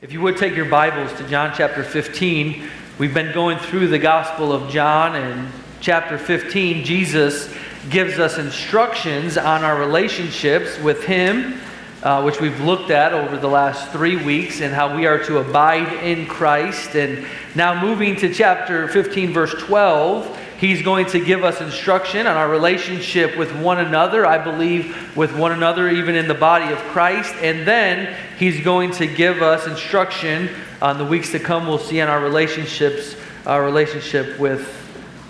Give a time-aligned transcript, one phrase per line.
[0.00, 2.68] If you would take your Bibles to John chapter 15,
[3.00, 7.52] we've been going through the Gospel of John, and chapter 15, Jesus
[7.90, 11.60] gives us instructions on our relationships with Him,
[12.04, 15.38] uh, which we've looked at over the last three weeks, and how we are to
[15.38, 16.94] abide in Christ.
[16.94, 17.26] And
[17.56, 20.47] now, moving to chapter 15, verse 12.
[20.58, 25.36] He's going to give us instruction on our relationship with one another, I believe, with
[25.36, 27.32] one another, even in the body of Christ.
[27.36, 30.50] And then he's going to give us instruction
[30.82, 33.14] on the weeks to come, we'll see on our relationships,
[33.46, 34.68] our relationship with,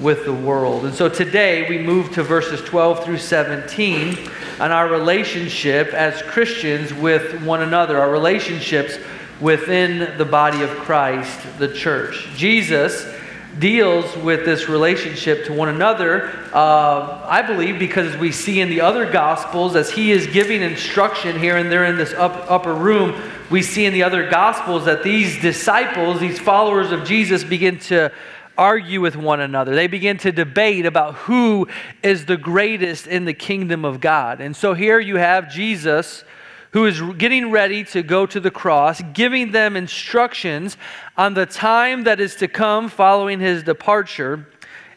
[0.00, 0.86] with the world.
[0.86, 4.16] And so today we move to verses 12 through 17
[4.60, 8.96] on our relationship as Christians with one another, our relationships
[9.42, 12.28] within the body of Christ, the church.
[12.34, 13.17] Jesus
[13.58, 18.80] deals with this relationship to one another, uh, I believe, because we see in the
[18.80, 23.20] other Gospels, as he is giving instruction here and there in this up, upper room,
[23.50, 28.12] we see in the other Gospels that these disciples, these followers of Jesus, begin to
[28.56, 29.74] argue with one another.
[29.74, 31.68] They begin to debate about who
[32.02, 34.40] is the greatest in the kingdom of God.
[34.40, 36.24] And so here you have Jesus
[36.72, 40.76] who is getting ready to go to the cross, giving them instructions
[41.16, 44.46] on the time that is to come following his departure.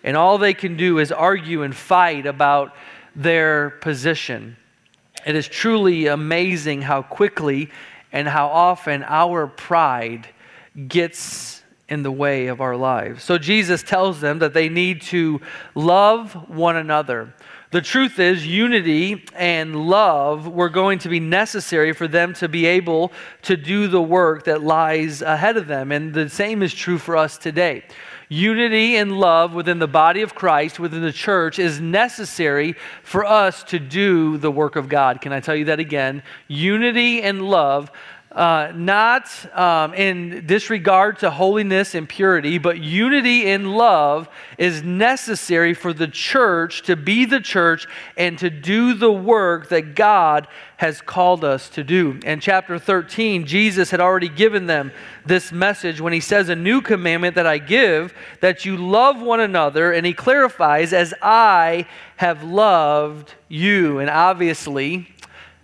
[0.03, 2.75] And all they can do is argue and fight about
[3.15, 4.57] their position.
[5.25, 7.69] It is truly amazing how quickly
[8.11, 10.27] and how often our pride
[10.87, 13.23] gets in the way of our lives.
[13.23, 15.41] So Jesus tells them that they need to
[15.75, 17.33] love one another.
[17.71, 22.65] The truth is, unity and love were going to be necessary for them to be
[22.65, 23.13] able
[23.43, 25.93] to do the work that lies ahead of them.
[25.93, 27.85] And the same is true for us today.
[28.27, 33.63] Unity and love within the body of Christ, within the church, is necessary for us
[33.63, 35.21] to do the work of God.
[35.21, 36.23] Can I tell you that again?
[36.49, 37.89] Unity and love
[38.31, 45.73] uh, not um, in disregard to holiness and purity, but unity in love is necessary
[45.73, 50.47] for the church to be the church and to do the work that God
[50.77, 52.19] has called us to do.
[52.23, 54.91] In chapter 13, Jesus had already given them
[55.25, 59.41] this message when he says, A new commandment that I give, that you love one
[59.41, 59.91] another.
[59.91, 61.85] And he clarifies, As I
[62.15, 63.99] have loved you.
[63.99, 65.07] And obviously,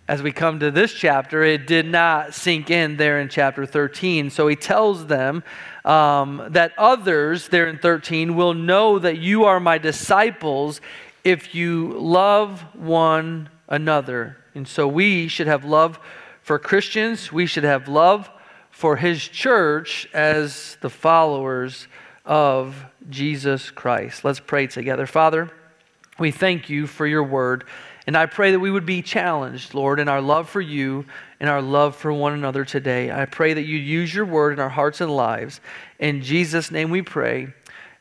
[0.07, 4.29] as we come to this chapter, it did not sink in there in chapter 13.
[4.29, 5.43] So he tells them
[5.83, 10.79] um, that others, there in 13, will know that you are my disciples
[11.23, 14.37] if you love one another.
[14.55, 15.99] And so we should have love
[16.41, 18.29] for Christians, we should have love
[18.71, 21.87] for his church as the followers
[22.25, 24.23] of Jesus Christ.
[24.23, 25.05] Let's pray together.
[25.05, 25.51] Father,
[26.17, 27.65] we thank you for your word.
[28.07, 31.05] And I pray that we would be challenged, Lord, in our love for you
[31.41, 33.11] and our love for one another today.
[33.11, 35.59] I pray that you use your word in our hearts and lives.
[35.99, 37.49] In Jesus' name we pray.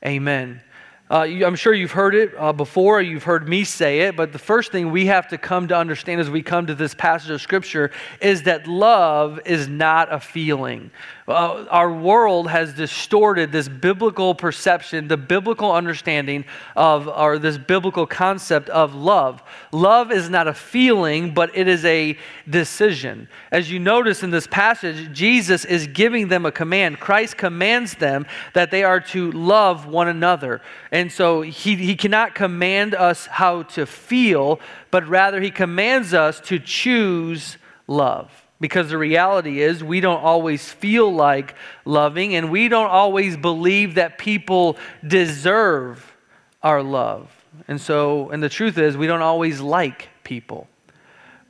[0.04, 0.62] Amen.
[1.08, 4.40] Uh, I'm sure you've heard it uh, before, you've heard me say it, but the
[4.40, 7.40] first thing we have to come to understand as we come to this passage of
[7.40, 10.90] Scripture is that love is not a feeling.
[11.28, 16.44] Uh, our world has distorted this biblical perception, the biblical understanding
[16.76, 19.42] of, or this biblical concept of love.
[19.72, 22.16] Love is not a feeling, but it is a
[22.48, 23.28] decision.
[23.50, 27.00] As you notice in this passage, Jesus is giving them a command.
[27.00, 28.24] Christ commands them
[28.54, 30.62] that they are to love one another.
[30.96, 36.40] And so he, he cannot command us how to feel, but rather he commands us
[36.46, 38.30] to choose love.
[38.60, 41.54] Because the reality is, we don't always feel like
[41.84, 46.16] loving, and we don't always believe that people deserve
[46.62, 47.30] our love.
[47.68, 50.66] And so, and the truth is, we don't always like people.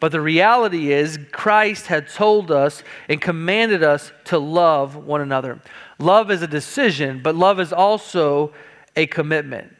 [0.00, 5.60] But the reality is, Christ had told us and commanded us to love one another.
[6.00, 8.52] Love is a decision, but love is also
[8.96, 9.72] a commitment,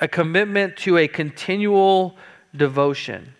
[0.00, 2.16] a commitment to a continual
[2.56, 3.34] devotion.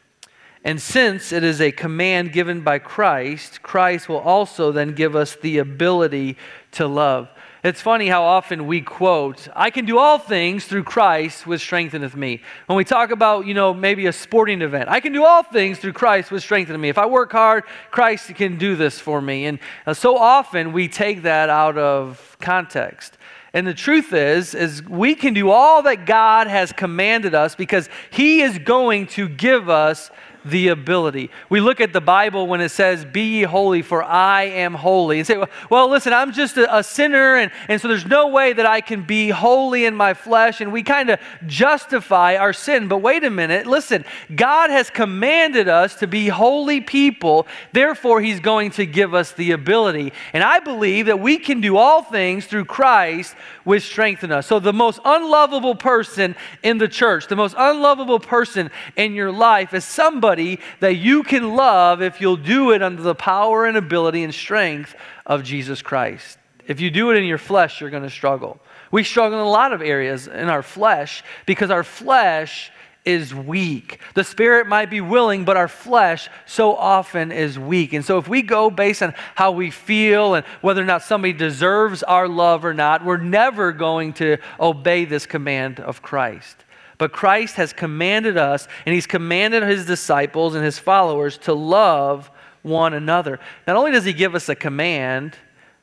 [0.65, 5.35] And since it is a command given by Christ, Christ will also then give us
[5.35, 6.37] the ability
[6.73, 7.29] to love.
[7.65, 12.17] It's funny how often we quote, I can do all things through Christ which strengtheneth
[12.17, 12.43] me.
[12.67, 15.79] When we talk about, you know, maybe a sporting event, I can do all things
[15.79, 16.89] through Christ which strengtheneth me.
[16.89, 17.63] If I work hard,
[17.93, 19.47] Christ can do this for me.
[19.47, 23.17] And uh, so often we take that out of context.
[23.55, 27.89] And the truth is is we can do all that God has commanded us because
[28.11, 30.11] he is going to give us
[30.45, 31.31] the ability.
[31.49, 35.19] We look at the Bible when it says, Be ye holy, for I am holy.
[35.19, 38.53] And say, Well, listen, I'm just a, a sinner, and, and so there's no way
[38.53, 40.61] that I can be holy in my flesh.
[40.61, 42.89] And we kind of justify our sin.
[42.89, 44.05] But wait a minute, listen,
[44.35, 49.53] God has commanded us to be holy people, therefore, He's going to give us the
[49.53, 50.13] ability.
[50.33, 53.35] And I believe that we can do all things through Christ,
[53.65, 54.47] which strengthen us.
[54.47, 59.73] So the most unlovable person in the church, the most unlovable person in your life
[59.75, 60.32] is somebody
[60.81, 64.95] that you can love if you'll do it under the power and ability and strength
[65.27, 66.39] of Jesus Christ.
[66.67, 68.61] If you do it in your flesh, you're going to struggle.
[68.91, 72.71] We struggle in a lot of areas in our flesh because our flesh
[73.05, 73.99] is weak.
[74.15, 77.93] The spirit might be willing, but our flesh so often is weak.
[77.95, 81.33] And so, if we go based on how we feel and whether or not somebody
[81.33, 86.65] deserves our love or not, we're never going to obey this command of Christ.
[87.03, 92.31] But Christ has commanded us, and He's commanded His disciples and His followers to love
[92.63, 93.41] one another.
[93.67, 95.37] Not only does He give us a command,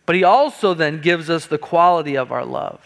[0.06, 2.80] but He also then gives us the quality of our love.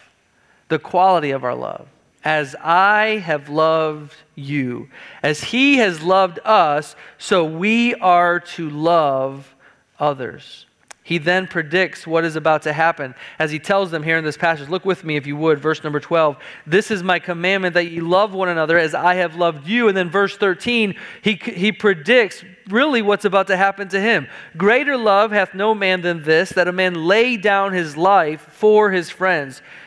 [0.70, 1.88] The quality of our love
[2.24, 4.90] as I have loved you.
[5.22, 9.54] As he has loved us, so we are to love
[10.00, 10.66] others.
[11.06, 14.38] He then predicts what is about to happen as he tells them here in this
[14.38, 14.70] passage.
[14.70, 16.38] Look with me, if you would, verse number 12.
[16.66, 19.90] This is my commandment that ye love one another as I have loved you.
[19.90, 24.28] And then verse 13, he, he predicts really what's about to happen to him.
[24.56, 28.92] Greater love hath no man than this, that a man lay down his life for
[28.92, 29.62] his friends.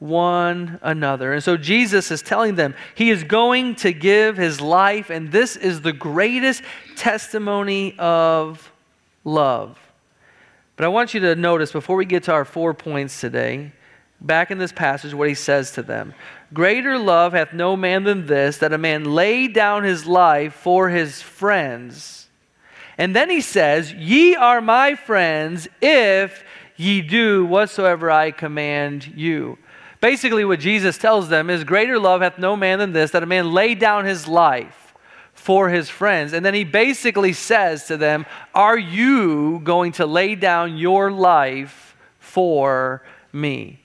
[0.00, 1.32] one another.
[1.32, 5.56] And so Jesus is telling them he is going to give his life, and this
[5.56, 6.62] is the greatest
[6.96, 8.72] testimony of
[9.24, 9.78] love.
[10.76, 13.72] But I want you to notice before we get to our four points today,
[14.20, 16.14] back in this passage, what he says to them
[16.52, 20.88] Greater love hath no man than this, that a man lay down his life for
[20.88, 22.28] his friends.
[22.96, 26.42] And then he says, Ye are my friends if
[26.76, 29.58] ye do whatsoever I command you.
[30.00, 33.26] Basically, what Jesus tells them is greater love hath no man than this, that a
[33.26, 34.94] man lay down his life
[35.34, 36.32] for his friends.
[36.32, 38.24] And then he basically says to them,
[38.54, 43.02] Are you going to lay down your life for
[43.32, 43.80] me?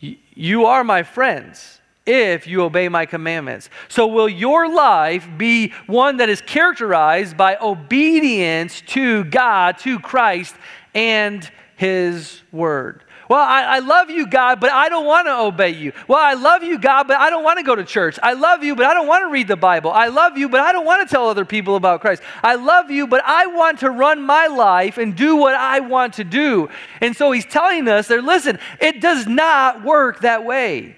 [0.00, 3.70] You are my friends if you obey my commandments.
[3.88, 10.56] So, will your life be one that is characterized by obedience to God, to Christ,
[10.94, 13.04] and His Word?
[13.28, 15.92] Well, I, I, love you, God, but I don't want to obey you.
[16.08, 18.18] Well, I love you, God, but I don't want to go to church.
[18.22, 19.90] I love you, but I don't want to read the Bible.
[19.90, 22.22] I love you, but I don't want to tell other people about Christ.
[22.42, 26.14] I love you, but I want to run my life and do what I want
[26.14, 26.68] to do.
[27.00, 30.96] And so he's telling us there, listen, it does not work that way.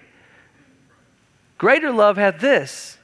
[1.59, 2.99] Greater love hath this.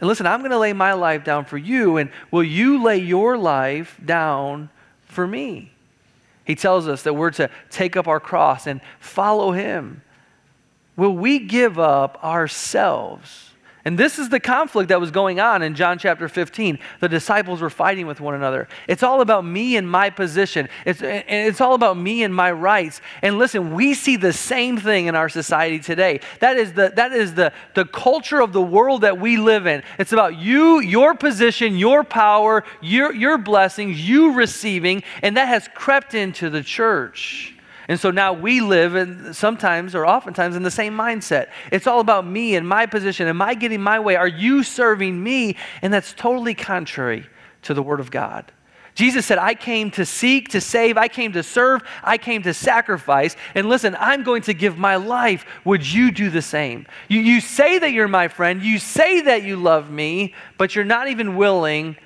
[0.00, 2.98] And listen, I'm going to lay my life down for you, and will you lay
[2.98, 4.68] your life down
[5.06, 5.72] for me?
[6.46, 10.02] He tells us that we're to take up our cross and follow him.
[10.96, 13.50] Will we give up ourselves?
[13.86, 16.80] And this is the conflict that was going on in John chapter 15.
[16.98, 18.66] The disciples were fighting with one another.
[18.88, 23.00] It's all about me and my position, it's, it's all about me and my rights.
[23.22, 26.18] And listen, we see the same thing in our society today.
[26.40, 29.84] That is, the, that is the, the culture of the world that we live in.
[30.00, 35.68] It's about you, your position, your power, your, your blessings, you receiving, and that has
[35.76, 37.55] crept into the church.
[37.88, 41.48] And so now we live in sometimes or oftentimes in the same mindset.
[41.70, 43.28] It's all about me and my position.
[43.28, 44.16] Am I getting my way?
[44.16, 45.56] Are you serving me?
[45.82, 47.26] And that's totally contrary
[47.62, 48.50] to the Word of God.
[48.96, 52.54] Jesus said, I came to seek, to save, I came to serve, I came to
[52.54, 53.36] sacrifice.
[53.54, 55.44] And listen, I'm going to give my life.
[55.66, 56.86] Would you do the same?
[57.06, 60.84] You, you say that you're my friend, you say that you love me, but you're
[60.84, 61.96] not even willing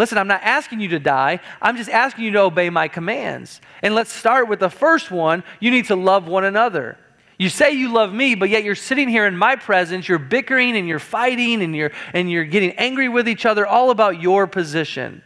[0.00, 1.40] Listen, I'm not asking you to die.
[1.60, 3.60] I'm just asking you to obey my commands.
[3.82, 5.44] And let's start with the first one.
[5.60, 6.96] You need to love one another.
[7.36, 10.74] You say you love me, but yet you're sitting here in my presence, you're bickering
[10.74, 14.46] and you're fighting and you're and you're getting angry with each other all about your
[14.46, 15.20] position.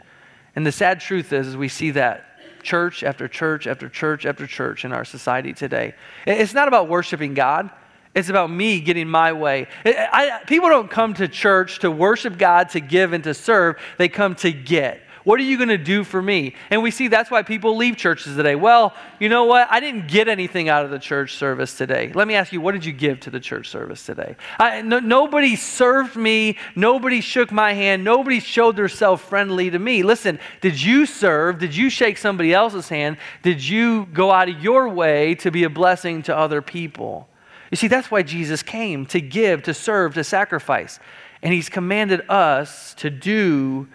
[0.56, 4.44] And the sad truth is, is we see that church after church after church after
[4.44, 5.94] church in our society today.
[6.26, 7.70] It's not about worshiping God.
[8.14, 9.66] It's about me getting my way.
[9.84, 13.76] I, people don't come to church to worship God, to give, and to serve.
[13.98, 15.00] They come to get.
[15.24, 16.54] What are you going to do for me?
[16.68, 18.56] And we see that's why people leave churches today.
[18.56, 19.66] Well, you know what?
[19.70, 22.12] I didn't get anything out of the church service today.
[22.14, 24.36] Let me ask you, what did you give to the church service today?
[24.58, 26.58] I, no, nobody served me.
[26.76, 28.04] Nobody shook my hand.
[28.04, 30.02] Nobody showed themselves friendly to me.
[30.02, 31.58] Listen, did you serve?
[31.58, 33.16] Did you shake somebody else's hand?
[33.42, 37.28] Did you go out of your way to be a blessing to other people?
[37.74, 41.00] You see, that's why Jesus came to give, to serve, to sacrifice.
[41.42, 43.88] And he's commanded us to do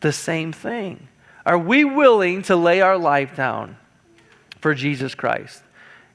[0.00, 1.08] the same thing.
[1.44, 3.76] Are we willing to lay our life down
[4.62, 5.62] for Jesus Christ?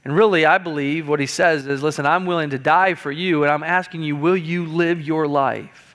[0.04, 3.44] And really, I believe what he says is listen, I'm willing to die for you,
[3.44, 5.94] and I'm asking you, will you live your life?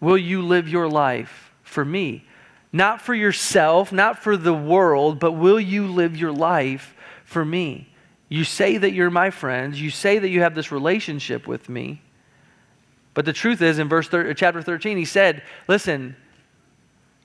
[0.00, 2.24] Will you live your life for me?
[2.72, 6.94] Not for yourself, not for the world, but will you live your life
[7.26, 7.89] for me?
[8.30, 9.82] You say that you're my friends.
[9.82, 12.00] You say that you have this relationship with me.
[13.12, 16.16] But the truth is, in verse thir- uh, chapter 13, he said, Listen,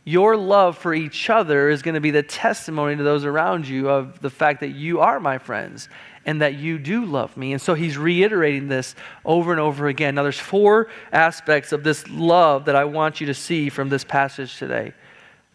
[0.04, 3.88] your love for each other is going to be the testimony to those around you
[3.88, 5.90] of the fact that you are my friends
[6.26, 7.54] and that you do love me.
[7.54, 10.16] And so he's reiterating this over and over again.
[10.16, 14.04] Now, there's four aspects of this love that I want you to see from this
[14.04, 14.94] passage today.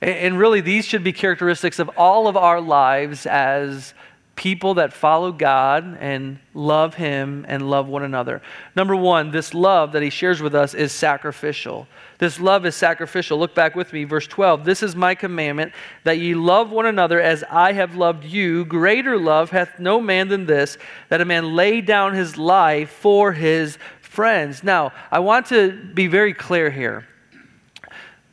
[0.00, 3.94] And really, these should be characteristics of all of our lives as
[4.40, 8.40] people that follow God and love Him and love one another.
[8.74, 11.86] Number one, this love that He shares with us is sacrificial.
[12.16, 13.38] This love is sacrificial.
[13.38, 14.64] Look back with me, verse 12.
[14.64, 18.64] This is my commandment that ye love one another as I have loved you.
[18.64, 20.78] Greater love hath no man than this,
[21.10, 24.64] that a man lay down his life for his friends.
[24.64, 27.06] Now, I want to be very clear here.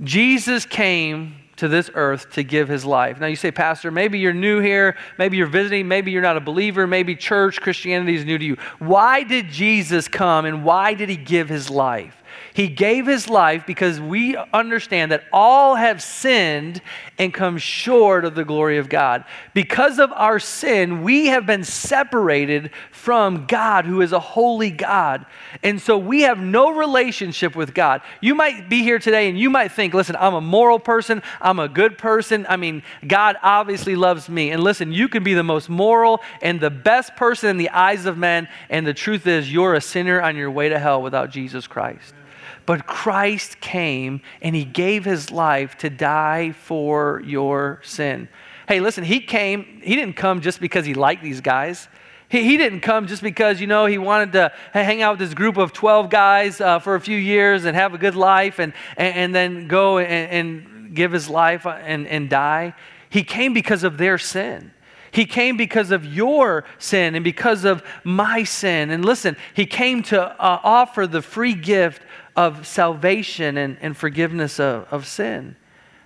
[0.01, 3.19] Jesus came to this earth to give his life.
[3.19, 6.41] Now you say, Pastor, maybe you're new here, maybe you're visiting, maybe you're not a
[6.41, 8.57] believer, maybe church, Christianity is new to you.
[8.79, 12.23] Why did Jesus come and why did he give his life?
[12.57, 16.81] He gave his life because we understand that all have sinned
[17.19, 19.25] and come short of the glory of God.
[19.53, 25.27] Because of our sin, we have been separated from God, who is a holy God.
[25.61, 28.01] And so we have no relationship with God.
[28.21, 31.59] You might be here today and you might think, listen, I'm a moral person, I'm
[31.59, 32.47] a good person.
[32.49, 34.49] I mean, God obviously loves me.
[34.49, 38.07] And listen, you can be the most moral and the best person in the eyes
[38.07, 38.47] of men.
[38.71, 42.15] And the truth is, you're a sinner on your way to hell without Jesus Christ.
[42.67, 48.27] But Christ came and he gave his life to die for your sin.
[48.67, 51.87] Hey, listen, he came, he didn't come just because he liked these guys.
[52.27, 55.33] He, he didn't come just because, you know, he wanted to hang out with this
[55.33, 58.73] group of 12 guys uh, for a few years and have a good life and,
[58.97, 62.73] and, and then go and, and, give his life and, and die.
[63.09, 64.71] He came because of their sin.
[65.11, 68.89] He came because of your sin and because of my sin.
[68.89, 72.01] And listen, he came to uh, offer the free gift
[72.37, 75.55] of salvation and, and forgiveness of, of sin.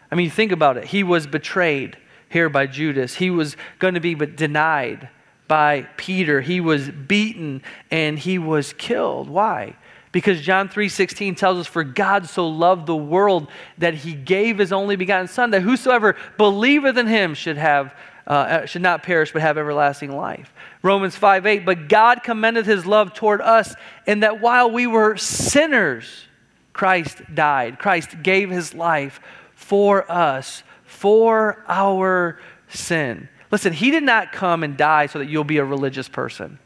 [0.10, 0.86] I mean, think about it.
[0.86, 1.98] He was betrayed
[2.30, 5.10] here by Judas, he was going to be denied
[5.50, 7.62] by Peter, he was beaten,
[7.92, 9.30] and he was killed.
[9.30, 9.76] Why?
[10.14, 14.72] Because John 3:16 tells us for God so loved the world that he gave his
[14.72, 17.94] only begotten son that whosoever believeth in him should have
[18.28, 20.54] uh, should not perish but have everlasting life.
[20.84, 23.76] Romans 5 8, but God commended his love toward us
[24.06, 26.26] in that while we were sinners,
[26.74, 27.80] Christ died.
[27.80, 29.20] Christ gave his life
[29.56, 33.30] for us, for our sin.
[33.52, 36.58] Listen, he did not come and die so that you'll be a religious person.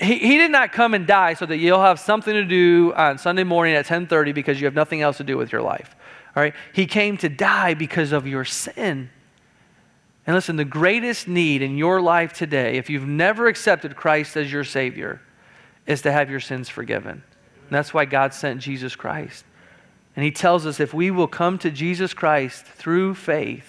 [0.00, 3.18] He, he did not come and die so that you'll have something to do on
[3.18, 5.94] Sunday morning at 10:30 because you have nothing else to do with your life.
[6.34, 6.54] All right?
[6.74, 9.10] He came to die because of your sin.
[10.26, 14.52] And listen, the greatest need in your life today, if you've never accepted Christ as
[14.52, 15.20] your Savior,
[15.86, 17.12] is to have your sins forgiven.
[17.12, 19.44] And that's why God sent Jesus Christ.
[20.16, 23.68] And He tells us if we will come to Jesus Christ through faith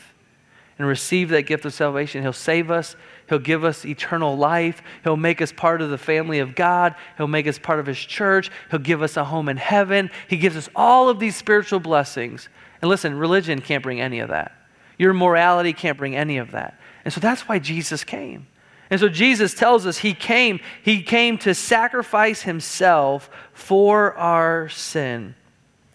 [0.79, 2.95] and receive that gift of salvation, He'll save us.
[3.29, 4.81] He'll give us eternal life.
[5.03, 6.95] He'll make us part of the family of God.
[7.17, 8.49] He'll make us part of His church.
[8.71, 10.09] He'll give us a home in heaven.
[10.27, 12.49] He gives us all of these spiritual blessings.
[12.81, 14.56] And listen, religion can't bring any of that.
[14.97, 16.79] Your morality can't bring any of that.
[17.05, 18.47] And so that's why Jesus came.
[18.89, 25.35] And so Jesus tells us he came, he came to sacrifice himself for our sin.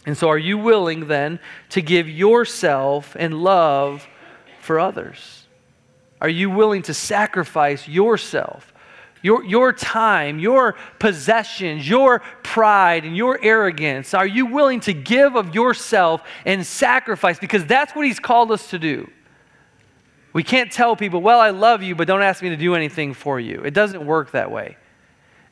[0.05, 1.39] And so are you willing then
[1.71, 4.07] to give yourself and love
[4.61, 5.47] for others?
[6.21, 8.72] Are you willing to sacrifice yourself
[9.23, 14.15] your, your time, your possessions, your pride, and your arrogance?
[14.15, 17.39] Are you willing to give of yourself and sacrifice?
[17.39, 19.11] Because that's what He's called us to do.
[20.33, 23.15] We can't tell people, well, I love you, but don't ask me to do anything
[23.15, 23.63] for you.
[23.65, 24.77] It doesn't work that way.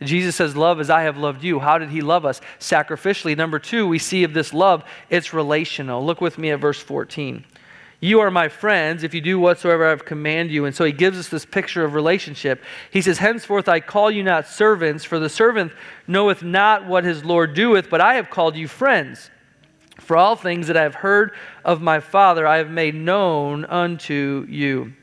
[0.03, 1.59] Jesus says, Love as I have loved you.
[1.59, 2.41] How did he love us?
[2.59, 3.37] Sacrificially.
[3.37, 6.05] Number two, we see of this love, it's relational.
[6.05, 7.45] Look with me at verse 14.
[8.01, 10.65] You are my friends if you do whatsoever I have commanded you.
[10.65, 12.63] And so he gives us this picture of relationship.
[12.91, 15.73] He says, Henceforth I call you not servants, for the servant
[16.07, 19.31] knoweth not what his Lord doeth, but I have called you friends.
[19.99, 24.47] For all things that I have heard of my Father, I have made known unto
[24.49, 24.95] you.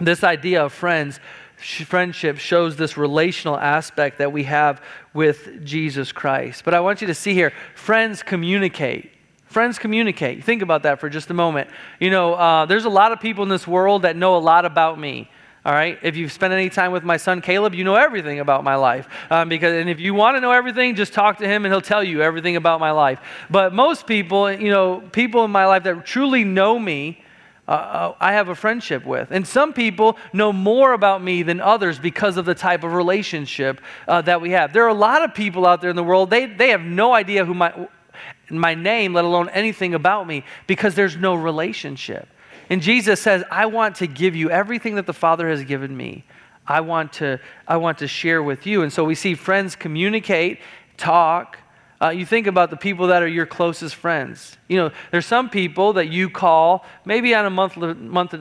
[0.00, 1.20] This idea of friends,
[1.58, 4.82] friendship, shows this relational aspect that we have
[5.12, 6.64] with Jesus Christ.
[6.64, 9.12] But I want you to see here friends communicate.
[9.50, 10.44] Friends communicate.
[10.44, 11.68] Think about that for just a moment.
[11.98, 14.64] You know, uh, there's a lot of people in this world that know a lot
[14.64, 15.28] about me.
[15.64, 15.98] All right.
[16.02, 19.08] If you've spent any time with my son Caleb, you know everything about my life.
[19.28, 21.80] Um, because, and if you want to know everything, just talk to him and he'll
[21.80, 23.18] tell you everything about my life.
[23.50, 27.20] But most people, you know, people in my life that truly know me,
[27.66, 29.32] uh, uh, I have a friendship with.
[29.32, 33.80] And some people know more about me than others because of the type of relationship
[34.06, 34.72] uh, that we have.
[34.72, 37.12] There are a lot of people out there in the world, they, they have no
[37.12, 37.88] idea who my,
[38.58, 42.28] my name, let alone anything about me, because there's no relationship.
[42.68, 46.24] And Jesus says, I want to give you everything that the Father has given me.
[46.66, 48.82] I want to, I want to share with you.
[48.82, 50.60] And so we see friends communicate,
[50.96, 51.58] talk.
[52.00, 54.56] Uh, you think about the people that are your closest friends.
[54.68, 58.34] You know, there's some people that you call maybe on a month, month,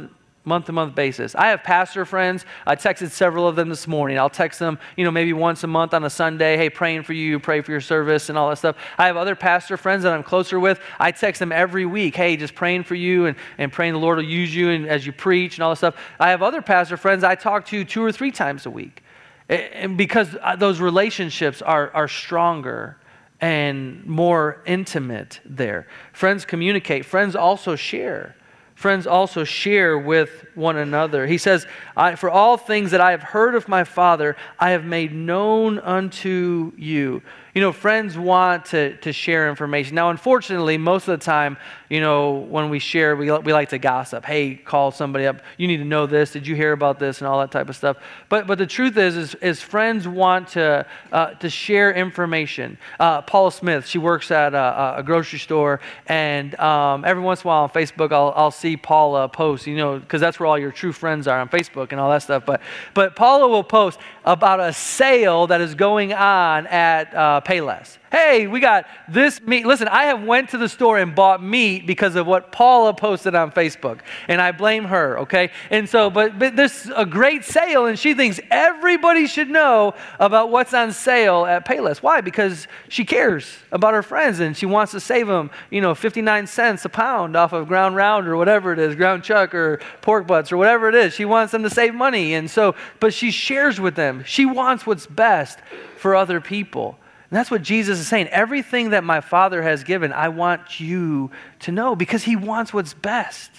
[0.50, 1.36] month to month basis.
[1.36, 2.44] I have pastor friends.
[2.66, 4.18] I texted several of them this morning.
[4.18, 7.14] I'll text them, you know, maybe once a month on a Sunday, hey, praying for
[7.14, 8.76] you, pray for your service, and all that stuff.
[8.98, 10.82] I have other pastor friends that I'm closer with.
[11.00, 14.18] I text them every week, hey, just praying for you and, and praying the Lord
[14.18, 15.96] will use you and as you preach and all that stuff.
[16.20, 19.04] I have other pastor friends I talk to two or three times a week.
[19.48, 22.98] And because uh, those relationships are, are stronger
[23.42, 25.88] and more intimate there.
[26.12, 28.36] Friends communicate, friends also share
[28.80, 31.28] friends also share with one another.
[31.28, 31.68] He says,
[32.16, 36.72] For all things that I have heard of my Father, I have made known unto
[36.78, 37.22] you.
[37.56, 39.96] You know, friends want to, to share information.
[39.96, 41.58] Now, unfortunately, most of the time,
[41.90, 44.24] you know, when we share, we, we like to gossip.
[44.24, 45.42] Hey, call somebody up.
[45.58, 46.32] You need to know this.
[46.32, 47.20] Did you hear about this?
[47.20, 47.98] And all that type of stuff.
[48.30, 52.78] But, but the truth is, is, is friends want to, uh, to share information.
[53.00, 57.48] Uh, Paula Smith, she works at a, a grocery store, and um, every once in
[57.48, 60.60] a while on Facebook, I'll, I'll see Paula post, you know, because that's where all
[60.60, 62.46] your true friends are on Facebook and all that stuff.
[62.46, 62.62] But,
[62.94, 67.98] but Paula will post about a sale that is going on at uh, Uh, Payless.
[68.12, 69.66] Hey, we got this meat.
[69.66, 73.34] Listen, I have went to the store and bought meat because of what Paula posted
[73.34, 75.20] on Facebook, and I blame her.
[75.20, 79.94] Okay, and so, but, but there's a great sale, and she thinks everybody should know
[80.20, 82.00] about what's on sale at Payless.
[82.00, 82.20] Why?
[82.20, 86.46] Because she cares about her friends, and she wants to save them, you know, 59
[86.48, 90.28] cents a pound off of ground round or whatever it is, ground chuck or pork
[90.28, 91.14] butts or whatever it is.
[91.14, 94.24] She wants them to save money, and so, but she shares with them.
[94.26, 95.60] She wants what's best
[95.96, 96.98] for other people.
[97.30, 98.28] And that's what Jesus is saying.
[98.30, 102.94] Everything that my Father has given, I want you to know because He wants what's
[102.94, 103.52] best.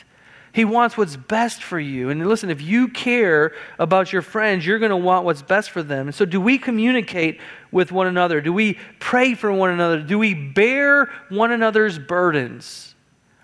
[0.52, 2.10] He wants what's best for you.
[2.10, 5.82] And listen, if you care about your friends, you're going to want what's best for
[5.82, 6.08] them.
[6.08, 8.40] And so, do we communicate with one another?
[8.40, 10.02] Do we pray for one another?
[10.02, 12.96] Do we bear one another's burdens?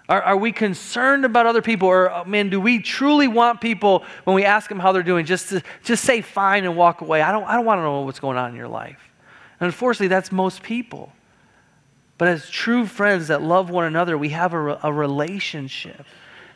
[0.09, 1.87] Are, are we concerned about other people?
[1.89, 5.27] Or, oh, man, do we truly want people, when we ask them how they're doing,
[5.27, 7.23] just to just say fine and walk away?
[7.23, 9.06] I don't, I don't want to know what's going on in your life.
[9.61, 11.13] And unfortunately, that's most people.
[12.19, 16.07] But as true friends that love one another, we have a, a relationship.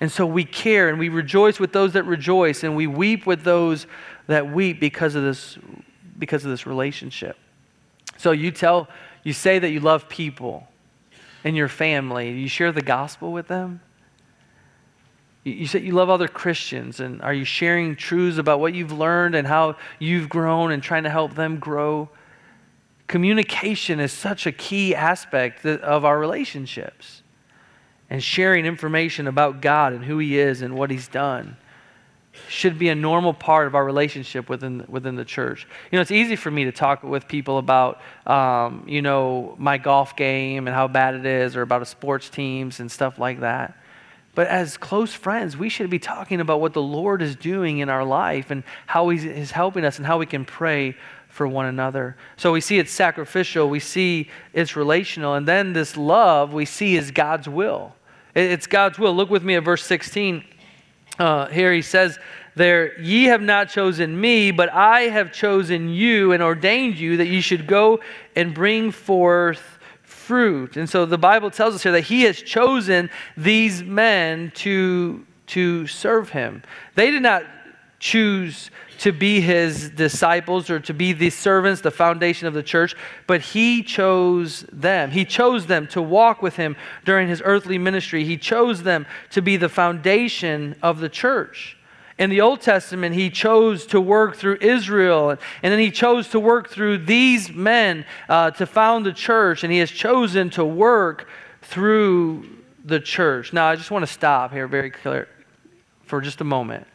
[0.00, 3.42] And so we care and we rejoice with those that rejoice and we weep with
[3.42, 3.86] those
[4.26, 5.58] that weep because of this,
[6.18, 7.36] because of this relationship.
[8.16, 8.88] So you tell,
[9.22, 10.66] you say that you love people
[11.44, 12.30] in your family.
[12.32, 13.80] You share the gospel with them.
[15.42, 19.34] You say you love other Christians, and are you sharing truths about what you've learned
[19.34, 22.10] and how you've grown and trying to help them grow?
[23.10, 27.22] Communication is such a key aspect of our relationships.
[28.08, 31.56] And sharing information about God and who He is and what He's done
[32.48, 35.66] should be a normal part of our relationship within, within the church.
[35.90, 39.76] You know, it's easy for me to talk with people about, um, you know, my
[39.76, 43.76] golf game and how bad it is, or about sports teams and stuff like that.
[44.36, 47.88] But as close friends, we should be talking about what the Lord is doing in
[47.88, 50.96] our life and how He's is helping us and how we can pray
[51.30, 52.16] for one another.
[52.36, 56.96] So we see it's sacrificial, we see it's relational, and then this love we see
[56.96, 57.94] is God's will.
[58.34, 59.14] It's God's will.
[59.14, 60.44] Look with me at verse 16.
[61.18, 62.18] Uh, here he says,
[62.54, 67.26] There, ye have not chosen me, but I have chosen you and ordained you that
[67.26, 68.00] ye should go
[68.36, 70.76] and bring forth fruit.
[70.76, 75.86] And so the Bible tells us here that he has chosen these men to, to
[75.86, 76.62] serve him.
[76.94, 77.44] They did not
[77.98, 82.94] choose to be his disciples or to be the servants, the foundation of the church,
[83.26, 85.10] but he chose them.
[85.10, 88.24] He chose them to walk with him during his earthly ministry.
[88.24, 91.78] He chose them to be the foundation of the church.
[92.18, 96.38] In the Old Testament, he chose to work through Israel, and then he chose to
[96.38, 101.26] work through these men uh, to found the church, and he has chosen to work
[101.62, 102.46] through
[102.84, 103.54] the church.
[103.54, 105.26] Now, I just want to stop here very clear
[106.02, 106.86] for just a moment.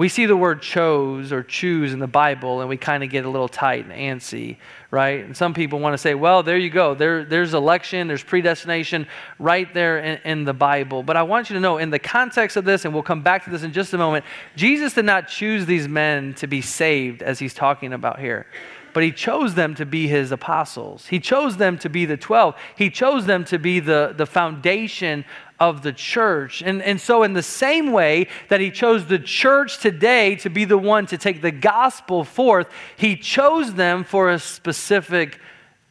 [0.00, 3.26] We see the word chose or choose in the Bible, and we kind of get
[3.26, 4.56] a little tight and antsy,
[4.90, 5.22] right?
[5.22, 6.94] And some people want to say, well, there you go.
[6.94, 9.06] There, there's election, there's predestination
[9.38, 11.02] right there in, in the Bible.
[11.02, 13.44] But I want you to know, in the context of this, and we'll come back
[13.44, 14.24] to this in just a moment,
[14.56, 18.46] Jesus did not choose these men to be saved as he's talking about here
[18.92, 21.06] but he chose them to be his apostles.
[21.06, 22.56] He chose them to be the 12.
[22.76, 25.24] He chose them to be the, the foundation
[25.60, 26.62] of the church.
[26.62, 30.64] And, and so, in the same way that he chose the church today to be
[30.64, 35.38] the one to take the gospel forth, he chose them for a specific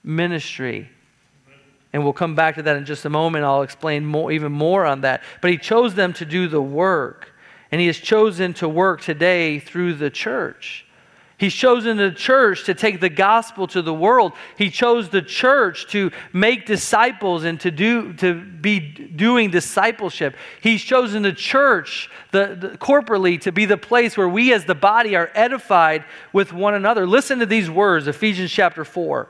[0.03, 0.89] ministry.
[1.93, 3.45] And we'll come back to that in just a moment.
[3.45, 5.23] I'll explain more, even more on that.
[5.41, 7.34] But he chose them to do the work.
[7.71, 10.86] And he has chosen to work today through the church.
[11.39, 14.34] He's chosen the church to take the gospel to the world.
[14.58, 20.36] He chose the church to make disciples and to do to be doing discipleship.
[20.60, 24.75] He's chosen the church the, the, corporately to be the place where we as the
[24.75, 27.08] body are edified with one another.
[27.08, 29.30] Listen to these words, Ephesians chapter 4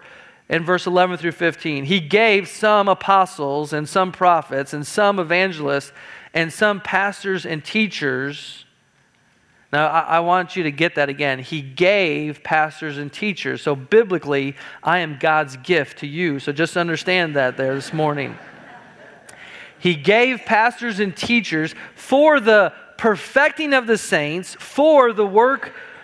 [0.50, 1.86] and verse 11 through 15.
[1.86, 5.92] He gave some apostles and some prophets and some evangelists
[6.34, 8.66] and some pastors and teachers
[9.72, 11.38] now, I, I, want you to get that again.
[11.38, 13.62] He gave pastors and teachers.
[13.62, 16.40] So, biblically, I am God's gift to you.
[16.40, 18.36] So, just understand that there this morning.
[19.78, 25.74] He gave pastors and teachers for the perfecting of the saints, for the work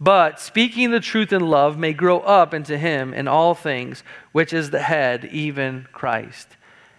[0.00, 4.02] but speaking the truth in love may grow up into him in all things,
[4.32, 6.48] which is the head, even Christ.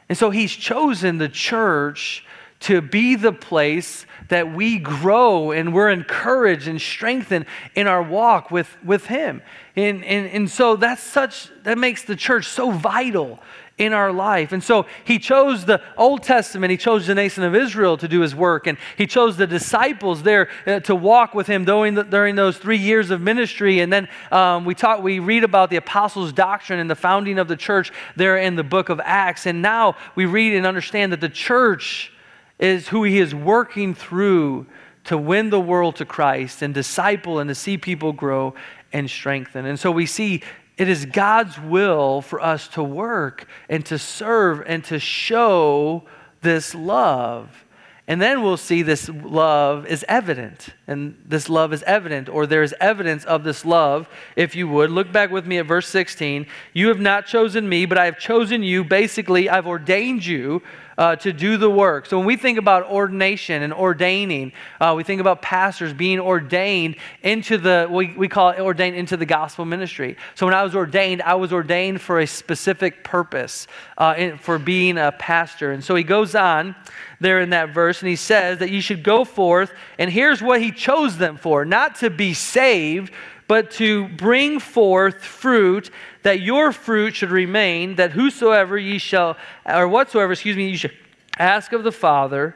[0.08, 2.26] And so he's chosen the church
[2.62, 8.50] to be the place that we grow and we're encouraged and strengthened in our walk
[8.50, 9.42] with, with him.
[9.76, 13.40] And, and, and so that's such, that makes the church so vital
[13.78, 14.54] in our life.
[14.54, 18.22] And so he chose the Old Testament, he chose the nation of Israel to do
[18.22, 22.04] his work, and he chose the disciples there uh, to walk with him during, the,
[22.04, 23.82] during those three years of ministry.
[23.82, 27.50] And then um, we talk, we read about the apostles' doctrine and the founding of
[27.50, 29.46] the church there in the book of Acts.
[29.46, 32.14] And now we read and understand that the church
[32.60, 34.68] is who he is working through
[35.04, 38.56] to win the world to Christ and disciple and to see people grow
[38.94, 39.66] and strengthen.
[39.66, 40.42] And so we see
[40.78, 46.04] it is God's will for us to work and to serve and to show
[46.42, 47.66] this love.
[48.08, 50.70] And then we'll see this love is evident.
[50.88, 54.92] And this love is evident, or there is evidence of this love, if you would.
[54.92, 56.46] Look back with me at verse 16.
[56.74, 58.84] You have not chosen me, but I have chosen you.
[58.84, 60.62] Basically, I've ordained you
[60.98, 62.06] uh, to do the work.
[62.06, 66.96] So when we think about ordination and ordaining, uh, we think about pastors being ordained
[67.22, 70.18] into the, we, we call it ordained into the gospel ministry.
[70.36, 73.68] So when I was ordained, I was ordained for a specific purpose,
[73.98, 75.72] uh, in, for being a pastor.
[75.72, 76.76] And so he goes on
[77.20, 80.62] there in that verse and he says that you should go forth, and here's what
[80.62, 83.12] he chose them for not to be saved
[83.48, 85.92] but to bring forth fruit,
[86.24, 90.96] that your fruit should remain, that whosoever ye shall, or whatsoever, excuse me, you should
[91.38, 92.56] ask of the Father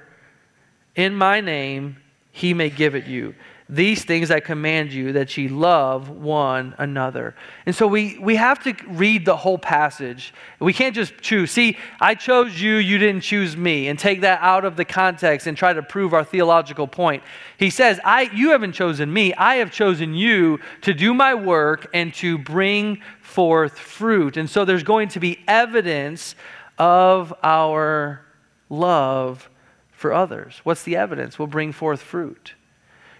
[0.95, 1.97] in my name,
[2.31, 3.35] he may give it you.
[3.71, 7.35] These things I command you that ye love one another.
[7.67, 10.33] And so we, we have to read the whole passage.
[10.59, 11.51] We can't just choose.
[11.51, 15.45] See, I chose you, you didn't choose me, and take that out of the context
[15.45, 17.21] and try to prove our theological point.
[17.57, 21.91] He says, I, You haven't chosen me, I have chosen you to do my work
[21.93, 24.35] and to bring forth fruit.
[24.35, 26.33] And so there's going to be evidence
[26.79, 28.25] of our
[28.67, 29.47] love
[29.91, 30.59] for others.
[30.63, 31.37] What's the evidence?
[31.37, 32.55] We'll bring forth fruit.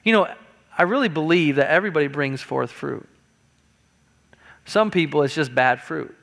[0.04, 0.34] You know,
[0.78, 3.08] I really believe that everybody brings forth fruit.
[4.66, 6.16] Some people, it's just bad fruit.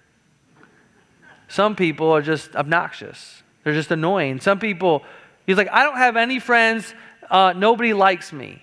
[1.49, 3.43] Some people are just obnoxious.
[3.65, 4.41] They're just annoying.
[4.41, 5.03] Some people,
[5.47, 6.95] he's like, I don't have any friends.
[7.31, 8.63] Uh, nobody likes me.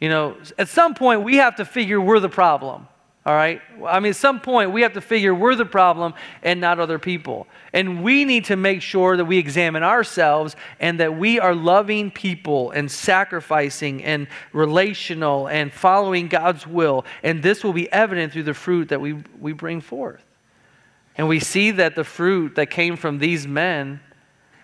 [0.00, 2.86] You know, at some point, we have to figure we're the problem.
[3.26, 3.60] All right?
[3.84, 7.00] I mean, at some point, we have to figure we're the problem and not other
[7.00, 7.48] people.
[7.72, 12.12] And we need to make sure that we examine ourselves and that we are loving
[12.12, 17.04] people and sacrificing and relational and following God's will.
[17.24, 20.24] And this will be evident through the fruit that we, we bring forth.
[21.16, 24.00] And we see that the fruit that came from these men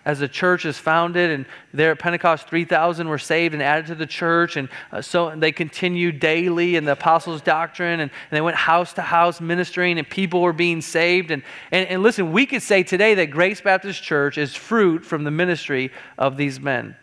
[0.05, 3.95] as the church is founded and there at pentecost 3000 were saved and added to
[3.95, 8.41] the church and uh, so they continued daily in the apostles doctrine and, and, they
[8.41, 11.31] went house to house ministering and people were being saved.
[11.31, 15.23] And, and, and listen we could say today that grace baptist church is fruit from
[15.23, 16.95] the ministry of these men.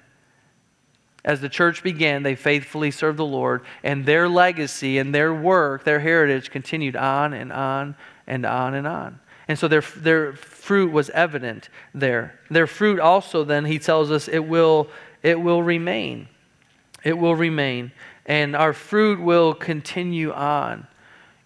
[1.24, 5.84] As the church began they faithfully served the lord and their legacy and their work
[5.84, 7.94] their heritage continued on and on
[8.26, 9.20] and on and on.
[9.50, 12.38] And so their, their fruit was evident there.
[12.50, 14.88] Their fruit also, then, he tells us, it will,
[15.22, 16.28] it will remain.
[17.02, 17.92] It will remain.
[18.26, 20.86] And our fruit will continue on.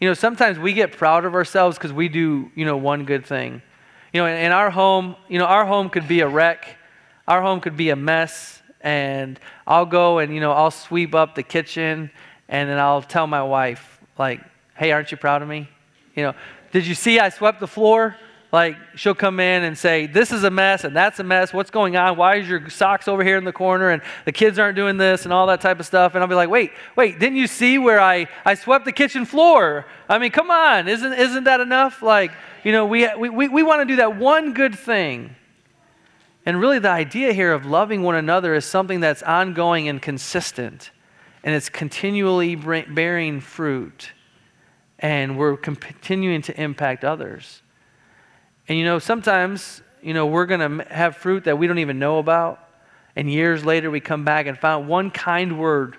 [0.00, 3.24] You know, sometimes we get proud of ourselves because we do, you know, one good
[3.24, 3.62] thing.
[4.12, 6.76] You know, in, in our home, you know, our home could be a wreck.
[7.26, 8.62] Our home could be a mess.
[8.80, 12.10] And I'll go and, you know, I'll sweep up the kitchen
[12.48, 14.40] and then I'll tell my wife, like,
[14.76, 15.68] hey, aren't you proud of me?
[16.14, 16.34] You know,
[16.72, 18.16] did you see I swept the floor?
[18.54, 21.52] Like, she'll come in and say, This is a mess and that's a mess.
[21.52, 22.16] What's going on?
[22.16, 25.24] Why is your socks over here in the corner and the kids aren't doing this
[25.24, 26.14] and all that type of stuff?
[26.14, 29.24] And I'll be like, Wait, wait, didn't you see where I, I swept the kitchen
[29.24, 29.86] floor?
[30.08, 30.86] I mean, come on.
[30.86, 32.00] Isn't, isn't that enough?
[32.00, 32.30] Like,
[32.62, 35.34] you know, we, we, we, we want to do that one good thing.
[36.46, 40.92] And really, the idea here of loving one another is something that's ongoing and consistent,
[41.42, 44.12] and it's continually bearing fruit
[45.00, 47.63] and we're continuing to impact others.
[48.68, 51.98] And you know, sometimes, you know, we're going to have fruit that we don't even
[51.98, 52.60] know about.
[53.16, 55.96] And years later, we come back and found one kind word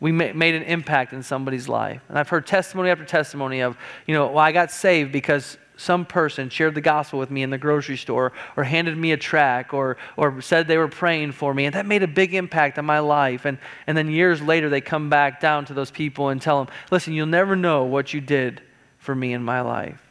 [0.00, 2.00] we made an impact in somebody's life.
[2.08, 6.06] And I've heard testimony after testimony of, you know, well, I got saved because some
[6.06, 9.74] person shared the gospel with me in the grocery store or handed me a track
[9.74, 11.66] or, or said they were praying for me.
[11.66, 13.44] And that made a big impact on my life.
[13.44, 16.74] And, and then years later, they come back down to those people and tell them,
[16.90, 18.62] listen, you'll never know what you did
[18.98, 20.09] for me in my life.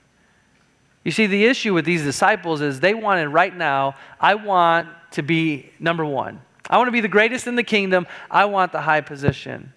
[1.09, 5.23] You see, the issue with these disciples is they wanted right now, I want to
[5.23, 6.39] be number one.
[6.69, 8.05] I want to be the greatest in the kingdom.
[8.29, 9.73] I want the high position.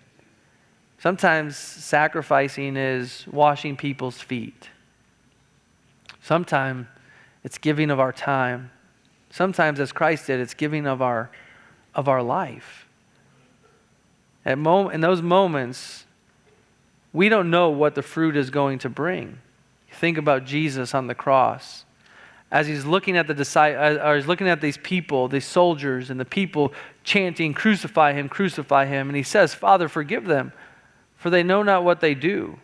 [0.99, 4.69] Sometimes sacrificing is washing people's feet.
[6.21, 6.87] Sometimes
[7.45, 8.71] it's giving of our time.
[9.31, 11.31] Sometimes, as Christ did, it's giving of our,
[11.95, 12.87] of our life.
[14.45, 16.05] At mo- in those moments,
[17.15, 19.39] we don't know what the fruit is going to bring.
[20.03, 21.85] Think about Jesus on the cross.
[22.51, 26.25] As he's looking at the or he's looking at these people, these soldiers, and the
[26.25, 26.73] people
[27.05, 28.29] chanting, "Crucify him!
[28.29, 30.53] Crucify him!" And he says, "Father, forgive them,
[31.15, 32.59] for they know not what they do."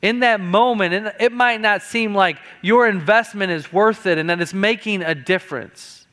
[0.00, 4.30] in that moment, and it might not seem like your investment is worth it and
[4.30, 6.06] that it's making a difference.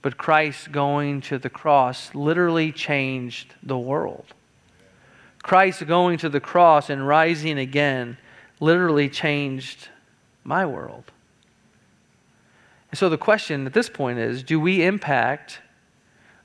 [0.00, 4.32] But Christ going to the cross literally changed the world.
[5.42, 8.16] Christ going to the cross and rising again
[8.60, 9.88] literally changed
[10.44, 11.04] my world.
[12.90, 15.60] And so the question at this point is do we impact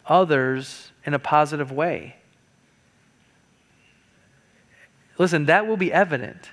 [0.05, 2.17] others in a positive way?
[5.17, 6.49] Listen, that will be evident.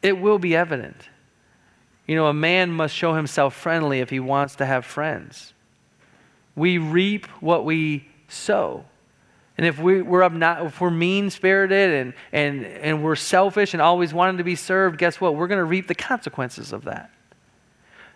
[0.00, 1.08] It will be evident.
[2.06, 5.52] You know, a man must show himself friendly if he wants to have friends.
[6.56, 8.84] We reap what we sow.
[9.62, 14.38] And if we, if we're mean spirited and, and, and we're selfish and always wanting
[14.38, 15.36] to be served, guess what?
[15.36, 17.12] We're going to reap the consequences of that.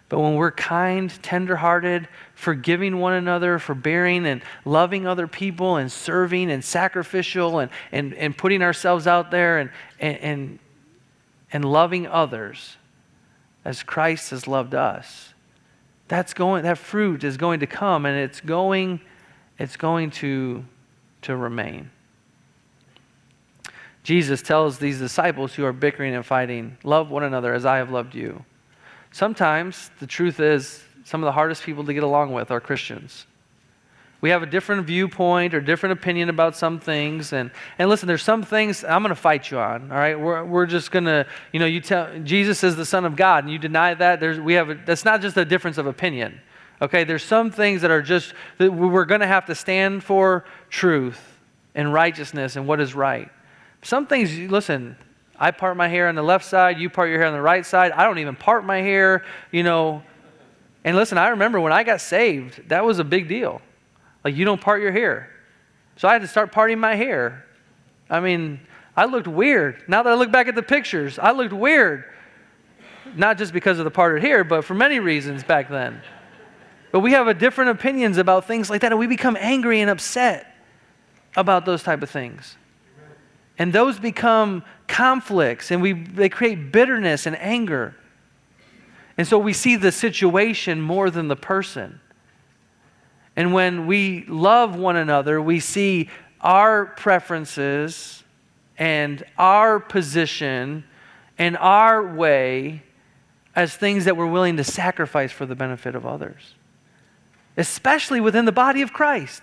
[0.08, 6.50] But when we're kind, tenderhearted, forgiving one another, forbearing and loving other people and serving
[6.50, 10.58] and sacrificial and, and, and putting ourselves out there and, and, and,
[11.52, 12.76] and loving others
[13.64, 15.32] as Christ has loved us,
[16.08, 19.00] that's going, that fruit is going to come and it's going,
[19.60, 20.64] it's going to,
[21.22, 21.90] to remain.
[24.02, 27.90] Jesus tells these disciples who are bickering and fighting, Love one another as I have
[27.90, 28.44] loved you.
[29.10, 33.26] Sometimes the truth is, some of the hardest people to get along with are Christians.
[34.20, 37.32] We have a different viewpoint or different opinion about some things.
[37.32, 40.18] And, and listen, there's some things I'm going to fight you on, all right?
[40.18, 43.44] We're, we're just going to, you know, you tell, Jesus is the Son of God,
[43.44, 44.20] and you deny that.
[44.20, 46.40] There's, we have a, that's not just a difference of opinion,
[46.80, 47.04] okay?
[47.04, 51.20] There's some things that are just, that we're going to have to stand for truth
[51.74, 53.30] and righteousness and what is right.
[53.82, 54.96] Some things, listen,
[55.38, 57.64] I part my hair on the left side, you part your hair on the right
[57.64, 57.92] side.
[57.92, 60.02] I don't even part my hair, you know.
[60.84, 63.60] And listen, I remember when I got saved, that was a big deal.
[64.24, 65.30] Like, you don't part your hair.
[65.96, 67.44] So I had to start parting my hair.
[68.08, 68.60] I mean,
[68.96, 69.82] I looked weird.
[69.88, 72.04] Now that I look back at the pictures, I looked weird.
[73.14, 76.00] Not just because of the parted hair, but for many reasons back then.
[76.96, 80.56] But we have different opinions about things like that, and we become angry and upset
[81.36, 82.56] about those type of things.
[83.58, 87.94] And those become conflicts, and we, they create bitterness and anger.
[89.18, 92.00] And so we see the situation more than the person.
[93.36, 96.08] And when we love one another, we see
[96.40, 98.24] our preferences
[98.78, 100.84] and our position
[101.36, 102.84] and our way
[103.54, 106.54] as things that we're willing to sacrifice for the benefit of others,
[107.56, 109.42] especially within the body of Christ.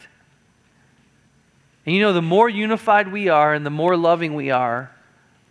[1.86, 4.91] And you know, the more unified we are and the more loving we are,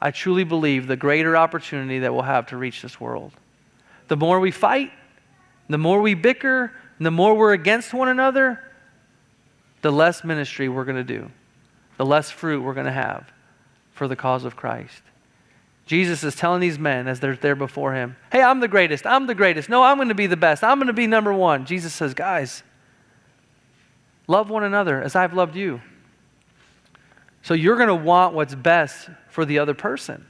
[0.01, 3.33] I truly believe the greater opportunity that we'll have to reach this world.
[4.09, 4.91] The more we fight,
[5.69, 8.61] the more we bicker, the more we're against one another,
[9.83, 11.31] the less ministry we're going to do,
[11.99, 13.31] the less fruit we're going to have
[13.93, 15.03] for the cause of Christ.
[15.87, 19.07] Jesus is telling these men as they're there before him, Hey, I'm the greatest.
[19.07, 19.69] I'm the greatest.
[19.69, 20.63] No, I'm going to be the best.
[20.63, 21.67] I'm going to be number one.
[21.67, 22.63] Jesus says, Guys,
[24.27, 25.81] love one another as I've loved you.
[27.43, 30.27] So you're going to want what's best for the other person.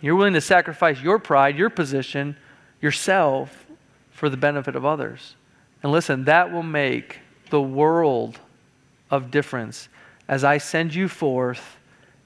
[0.00, 2.36] You're willing to sacrifice your pride, your position,
[2.80, 3.66] yourself
[4.10, 5.36] for the benefit of others.
[5.82, 8.40] And listen, that will make the world
[9.10, 9.88] of difference
[10.28, 11.76] as I send you forth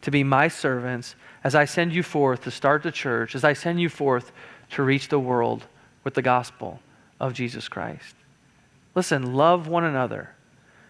[0.03, 3.53] to be my servants, as I send you forth to start the church, as I
[3.53, 4.33] send you forth
[4.71, 5.65] to reach the world
[6.03, 6.81] with the gospel
[7.21, 8.17] of Jesus Christ.
[8.97, 10.35] Listen, love one another.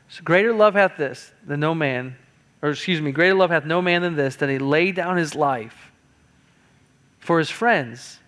[0.08, 2.16] So greater love hath this than no man
[2.62, 5.34] or excuse me, greater love hath no man than this, that he laid down his
[5.34, 5.92] life
[7.18, 8.18] for his friends.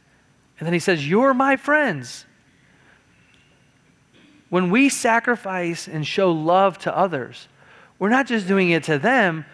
[0.59, 2.27] And then he says, You're my friends.
[4.51, 7.49] When we sacrifice and show love to others,
[7.99, 9.45] we're not just doing it to them,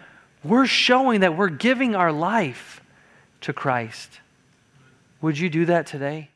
[0.45, 2.81] we're showing that we're giving our life
[3.41, 4.19] to Christ.
[5.21, 6.29] Would you do that today?